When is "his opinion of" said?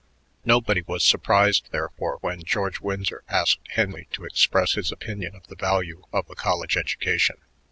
4.73-5.45